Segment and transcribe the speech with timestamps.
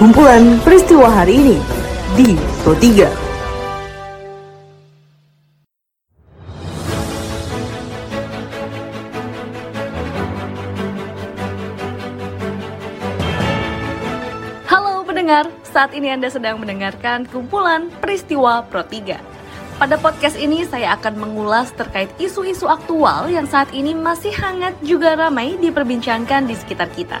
[0.00, 1.60] kumpulan peristiwa hari ini
[2.16, 2.32] di
[2.64, 3.04] Pro 3.
[14.64, 19.20] Halo pendengar, saat ini Anda sedang mendengarkan kumpulan peristiwa Pro 3.
[19.76, 25.12] Pada podcast ini saya akan mengulas terkait isu-isu aktual yang saat ini masih hangat juga
[25.12, 27.20] ramai diperbincangkan di sekitar kita.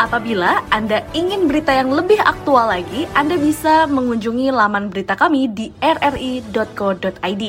[0.00, 5.76] Apabila Anda ingin berita yang lebih aktual lagi, Anda bisa mengunjungi laman berita kami di
[5.76, 7.44] rri.co.id.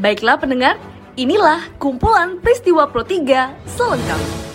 [0.00, 0.80] Baiklah pendengar,
[1.20, 4.52] inilah kumpulan peristiwa Pro 3 selengkapnya.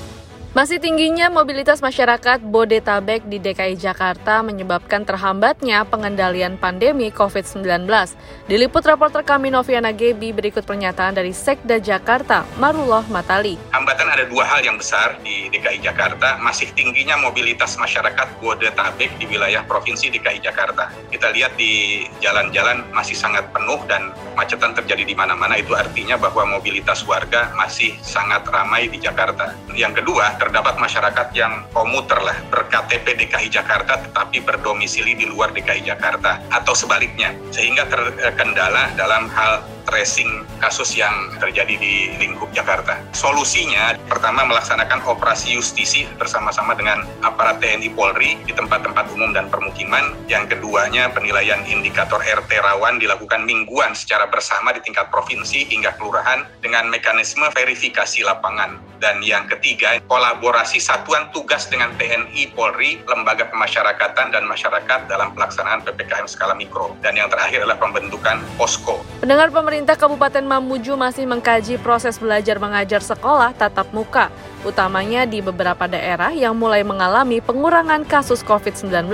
[0.57, 7.85] Masih tingginya mobilitas masyarakat Bodetabek di DKI Jakarta menyebabkan terhambatnya pengendalian pandemi COVID-19.
[8.49, 13.53] Diliput reporter kami Noviana Gebi berikut pernyataan dari Sekda Jakarta, Marullah Matali.
[13.69, 19.25] Hambatan ada dua hal yang besar di DKI Jakarta, masih tingginya mobilitas masyarakat Bodetabek di
[19.25, 20.93] wilayah Provinsi DKI Jakarta.
[21.09, 26.45] Kita lihat di jalan-jalan masih sangat penuh dan macetan terjadi di mana-mana, itu artinya bahwa
[26.61, 29.57] mobilitas warga masih sangat ramai di Jakarta.
[29.73, 35.89] Yang kedua, terdapat masyarakat yang komuter lah berKTP DKI Jakarta tetapi berdomisili di luar DKI
[35.89, 42.99] Jakarta atau sebaliknya sehingga terkendala dalam hal tracing kasus yang terjadi di lingkup Jakarta.
[43.15, 50.13] Solusinya pertama melaksanakan operasi justisi bersama-sama dengan aparat TNI Polri di tempat-tempat umum dan permukiman.
[50.27, 56.43] Yang keduanya penilaian indikator RT rawan dilakukan mingguan secara bersama di tingkat provinsi hingga kelurahan
[56.59, 58.83] dengan mekanisme verifikasi lapangan.
[58.97, 65.85] Dan yang ketiga, kolaborasi satuan tugas dengan TNI, Polri, lembaga pemasyarakatan dan masyarakat dalam pelaksanaan
[65.85, 66.97] PPKM skala mikro.
[67.05, 69.05] Dan yang terakhir adalah pembentukan posko.
[69.21, 74.33] Pendengar pemerintah Kabupaten Mamuju masih mengkaji proses belajar mengajar sekolah tatap muka,
[74.65, 79.11] utamanya di beberapa daerah yang mulai mengalami pengurangan kasus COVID-19.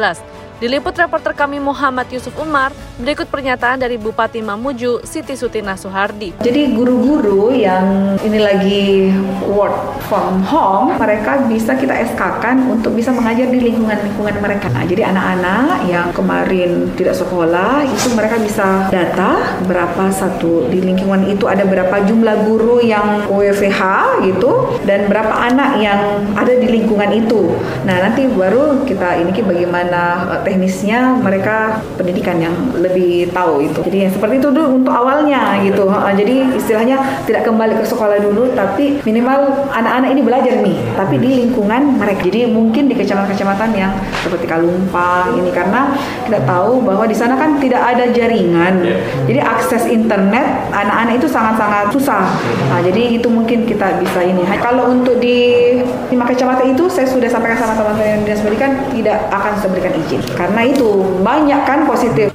[0.61, 2.69] Diliput reporter kami Muhammad Yusuf Umar,
[3.01, 6.37] berikut pernyataan dari Bupati Mamuju, Siti Sutina Suhardi.
[6.45, 9.09] Jadi guru-guru yang ini lagi
[9.49, 14.69] work from home, mereka bisa kita SK-kan untuk bisa mengajar di lingkungan-lingkungan mereka.
[14.69, 21.33] Nah, jadi anak-anak yang kemarin tidak sekolah, itu mereka bisa data berapa satu di lingkungan
[21.33, 23.81] itu ada berapa jumlah guru yang WFH
[24.21, 27.57] gitu, dan berapa anak yang ada di lingkungan itu.
[27.89, 33.81] Nah, nanti baru kita ini bagaimana uh, teknisnya mereka pendidikan yang lebih tahu itu.
[33.81, 35.89] Jadi yang seperti itu dulu untuk awalnya gitu.
[35.89, 41.41] Jadi istilahnya tidak kembali ke sekolah dulu, tapi minimal anak-anak ini belajar nih, tapi di
[41.41, 42.29] lingkungan mereka.
[42.29, 45.97] Jadi mungkin di kecamatan-kecamatan yang seperti Kalumpang ini karena
[46.29, 48.85] kita tahu bahwa di sana kan tidak ada jaringan.
[49.25, 52.29] Jadi akses internet anak-anak itu sangat-sangat susah.
[52.69, 54.45] Nah, jadi itu mungkin kita bisa ini.
[54.61, 55.81] Kalau untuk di
[56.13, 60.21] lima kecamatan itu saya sudah sampaikan sama teman-teman dinas pendidikan tidak akan saya berikan izin
[60.33, 62.33] karena itu banyak kan positif.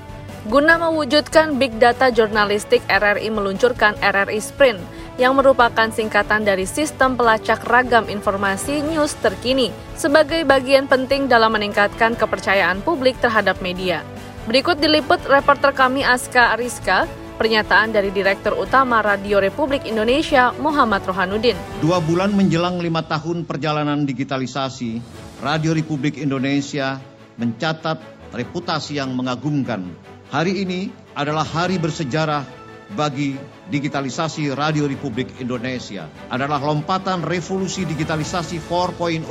[0.48, 4.80] Guna mewujudkan big data jurnalistik, RRI meluncurkan RRI Sprint
[5.20, 12.16] yang merupakan singkatan dari sistem pelacak ragam informasi news terkini sebagai bagian penting dalam meningkatkan
[12.16, 14.00] kepercayaan publik terhadap media.
[14.48, 17.04] Berikut diliput reporter kami Aska Ariska,
[17.36, 21.60] pernyataan dari Direktur Utama Radio Republik Indonesia Muhammad Rohanuddin.
[21.84, 25.04] Dua bulan menjelang lima tahun perjalanan digitalisasi,
[25.44, 28.02] Radio Republik Indonesia mencatat
[28.34, 29.88] reputasi yang mengagumkan.
[30.28, 32.44] Hari ini adalah hari bersejarah
[32.92, 33.36] bagi
[33.72, 36.08] digitalisasi Radio Republik Indonesia.
[36.28, 39.24] Adalah lompatan revolusi digitalisasi 4.0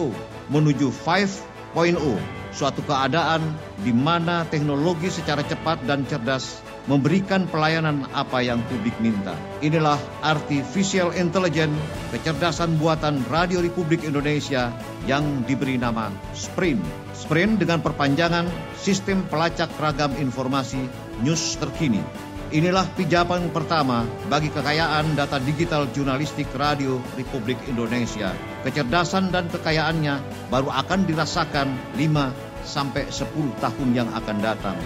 [0.50, 3.42] menuju 5.0, suatu keadaan
[3.82, 9.36] di mana teknologi secara cepat dan cerdas memberikan pelayanan apa yang publik minta.
[9.60, 11.76] Inilah artificial intelligence,
[12.16, 14.72] kecerdasan buatan Radio Republik Indonesia
[15.06, 16.82] yang diberi nama Sprint.
[17.14, 18.50] Sprint dengan perpanjangan
[18.80, 20.82] Sistem Pelacak Ragam Informasi
[21.22, 22.02] News Terkini.
[22.48, 28.32] Inilah pijakan pertama bagi kekayaan data digital jurnalistik Radio Republik Indonesia.
[28.64, 31.68] Kecerdasan dan kekayaannya baru akan dirasakan
[32.00, 34.80] 5 sampai 10 tahun yang akan datang.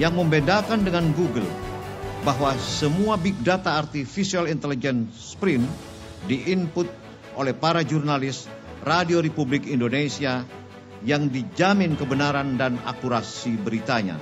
[0.00, 1.46] Yang membedakan dengan Google
[2.24, 5.68] bahwa semua big data artificial intelligence sprint
[6.24, 6.88] diinput
[7.36, 8.48] oleh para jurnalis
[8.84, 10.44] Radio Republik Indonesia
[11.00, 14.20] yang dijamin kebenaran dan akurasi beritanya.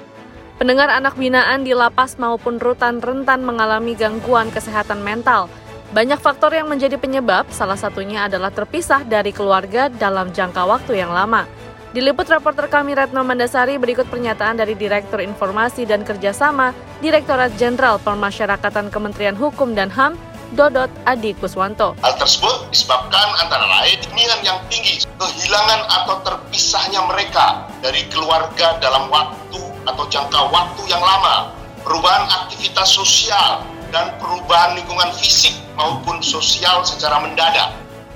[0.62, 5.50] Pendengar anak binaan di lapas maupun rutan rentan mengalami gangguan kesehatan mental.
[5.90, 11.10] Banyak faktor yang menjadi penyebab, salah satunya adalah terpisah dari keluarga dalam jangka waktu yang
[11.10, 11.42] lama.
[11.90, 16.72] Diliput reporter kami Retno Mandasari berikut pernyataan dari Direktur Informasi dan Kerjasama
[17.04, 20.16] Direktorat Jenderal Permasyarakatan Kementerian Hukum dan HAM
[20.52, 21.96] Dodot Adi Kuswanto.
[22.04, 29.08] Hal tersebut disebabkan antara lain keinginan yang tinggi, kehilangan atau terpisahnya mereka dari keluarga dalam
[29.08, 36.84] waktu atau jangka waktu yang lama, perubahan aktivitas sosial, dan perubahan lingkungan fisik maupun sosial
[36.84, 37.72] secara mendadak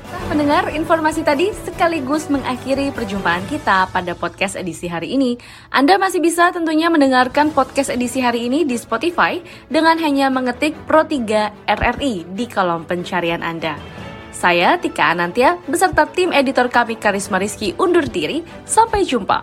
[0.06, 5.34] Pendengar, informasi tadi sekaligus mengakhiri perjumpaan kita pada podcast edisi hari ini.
[5.70, 11.02] Anda masih bisa tentunya mendengarkan podcast edisi hari ini di Spotify dengan hanya mengetik Pro
[11.02, 13.74] 3 RRI di kolom pencarian Anda.
[14.30, 18.46] Saya Tika Anantia beserta tim editor kami Karisma Rizky undur diri.
[18.68, 19.42] Sampai jumpa.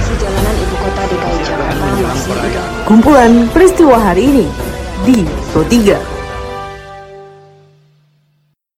[0.00, 4.46] Sejalanan ibu kota DKI Jakarta Kumpulan peristiwa hari ini
[5.02, 6.21] di Pro 3.